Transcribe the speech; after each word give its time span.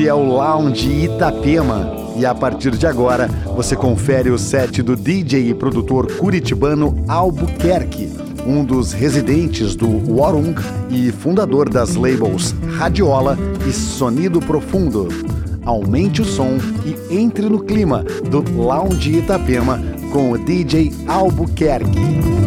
Este 0.00 0.08
é 0.08 0.14
o 0.14 0.24
Lounge 0.24 1.04
Itapema 1.04 2.14
e 2.16 2.24
a 2.24 2.34
partir 2.34 2.70
de 2.70 2.86
agora 2.86 3.28
você 3.54 3.76
confere 3.76 4.30
o 4.30 4.38
set 4.38 4.80
do 4.80 4.96
DJ 4.96 5.50
e 5.50 5.54
produtor 5.54 6.10
curitibano 6.16 7.04
Albuquerque, 7.06 8.10
um 8.46 8.64
dos 8.64 8.94
residentes 8.94 9.76
do 9.76 10.10
Warung 10.10 10.54
e 10.88 11.12
fundador 11.12 11.68
das 11.68 11.96
labels 11.96 12.54
Radiola 12.78 13.36
e 13.68 13.72
Sonido 13.72 14.40
Profundo. 14.40 15.06
Aumente 15.66 16.22
o 16.22 16.24
som 16.24 16.56
e 16.82 17.14
entre 17.14 17.46
no 17.46 17.62
clima 17.62 18.02
do 18.30 18.42
Lounge 18.56 19.18
Itapema 19.18 19.78
com 20.10 20.30
o 20.32 20.38
DJ 20.38 20.94
Albuquerque. 21.06 22.39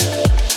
Yeah. 0.00 0.49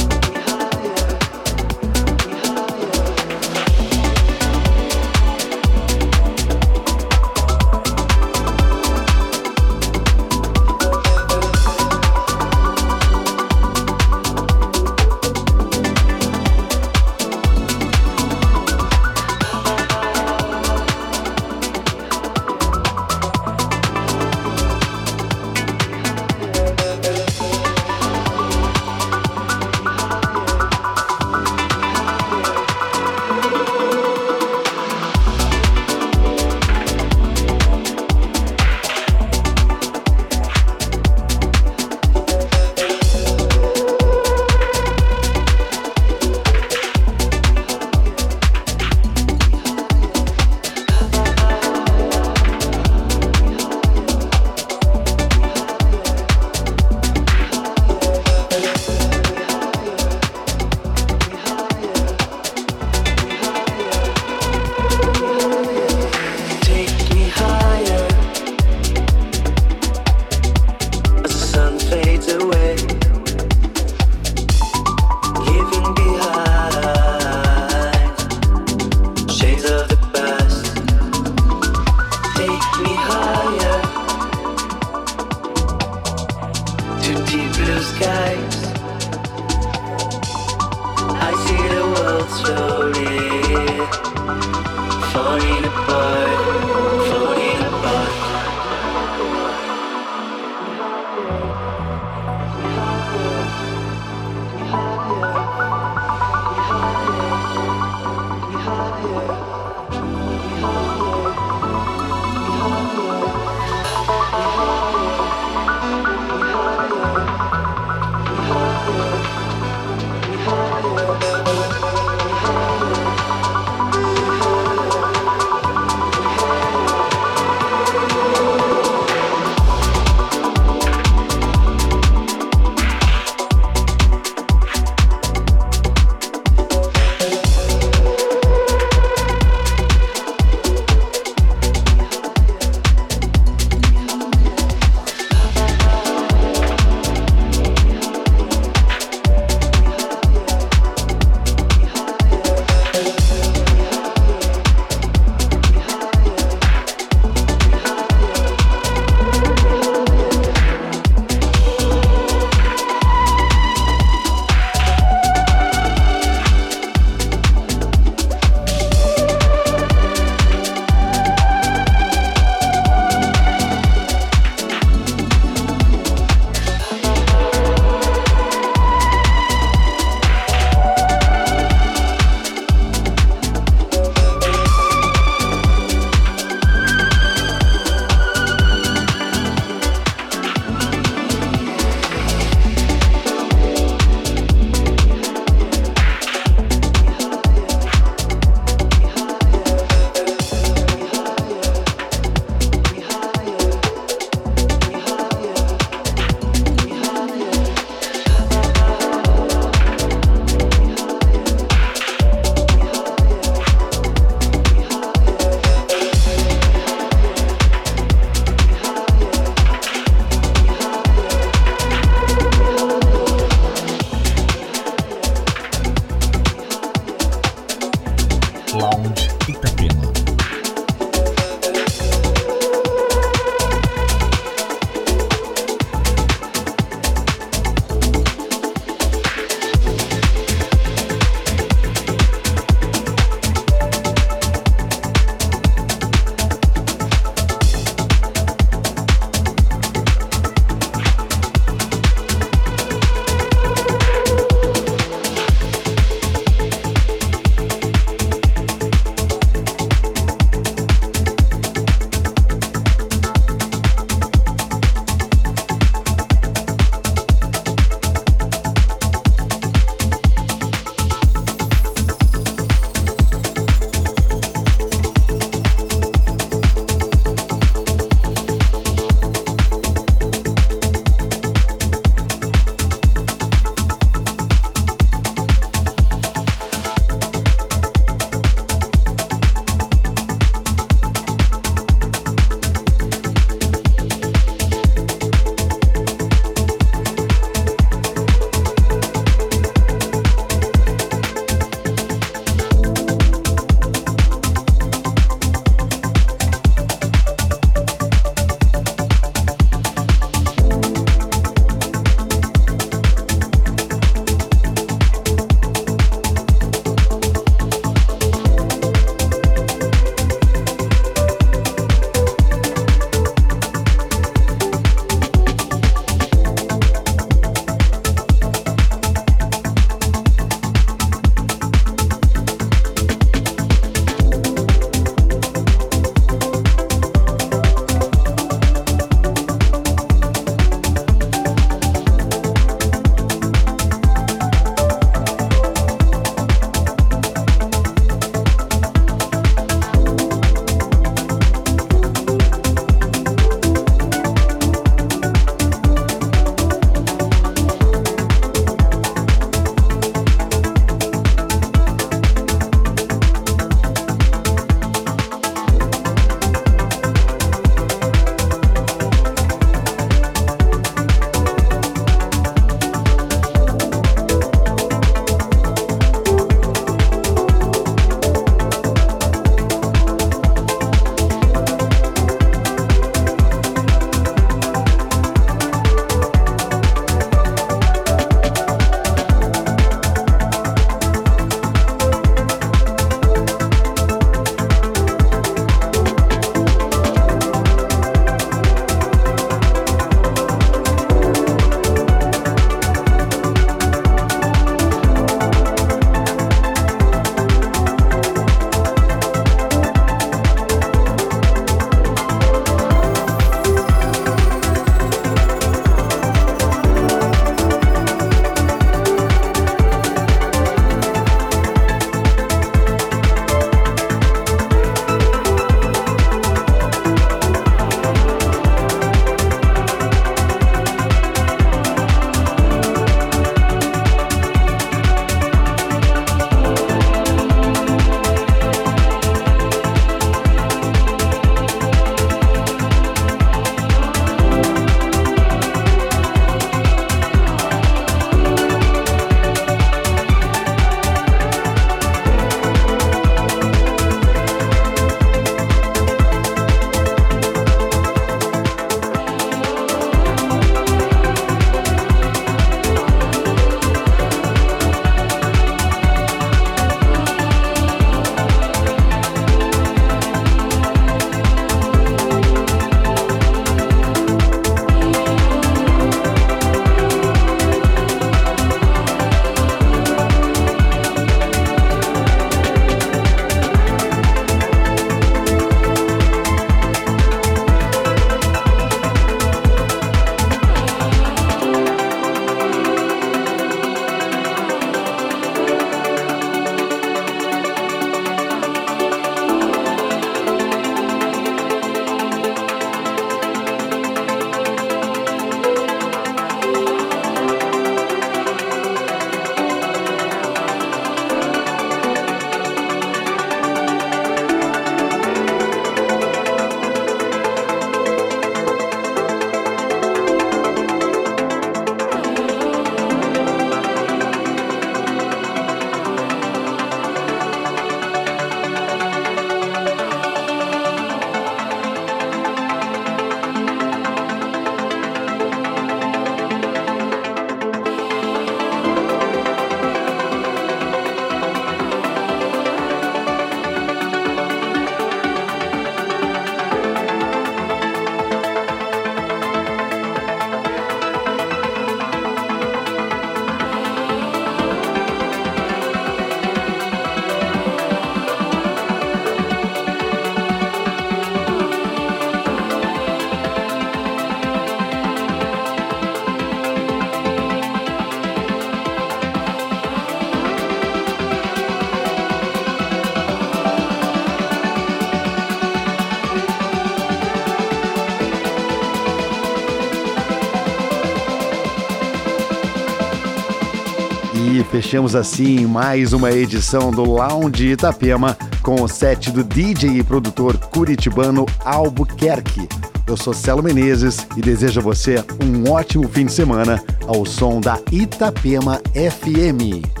Fechamos 584.81 585.15
assim 585.15 585.67
mais 585.67 586.11
uma 586.11 586.31
edição 586.31 586.89
do 586.89 587.03
Lounge 587.03 587.67
Itapema 587.67 588.35
com 588.63 588.81
o 588.81 588.87
set 588.87 589.29
do 589.29 589.43
DJ 589.43 589.99
e 589.99 590.03
produtor 590.03 590.57
curitibano 590.57 591.45
Albuquerque. 591.63 592.67
Eu 593.05 593.15
sou 593.15 593.31
Celo 593.31 593.61
Menezes 593.61 594.25
e 594.35 594.41
desejo 594.41 594.79
a 594.79 594.83
você 594.83 595.23
um 595.39 595.69
ótimo 595.71 596.09
fim 596.09 596.25
de 596.25 596.31
semana 596.31 596.83
ao 597.05 597.23
som 597.27 597.61
da 597.61 597.79
Itapema 597.91 598.81
FM. 598.95 600.00